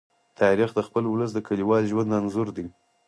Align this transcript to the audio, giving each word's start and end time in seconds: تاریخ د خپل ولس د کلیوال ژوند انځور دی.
تاریخ 0.39 0.69
د 0.75 0.79
خپل 0.87 1.03
ولس 1.07 1.31
د 1.33 1.39
کلیوال 1.47 1.83
ژوند 1.91 2.15
انځور 2.19 2.47
دی. 2.57 2.65